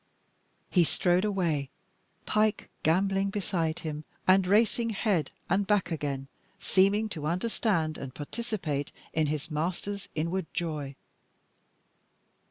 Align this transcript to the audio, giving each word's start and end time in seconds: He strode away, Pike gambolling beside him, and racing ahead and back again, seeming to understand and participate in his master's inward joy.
He 0.71 0.83
strode 0.83 1.23
away, 1.23 1.69
Pike 2.25 2.71
gambolling 2.81 3.29
beside 3.29 3.77
him, 3.85 4.03
and 4.27 4.47
racing 4.47 4.89
ahead 4.89 5.29
and 5.47 5.67
back 5.67 5.91
again, 5.91 6.27
seeming 6.57 7.07
to 7.09 7.27
understand 7.27 7.99
and 7.99 8.11
participate 8.15 8.91
in 9.13 9.27
his 9.27 9.51
master's 9.51 10.09
inward 10.15 10.47
joy. 10.55 10.95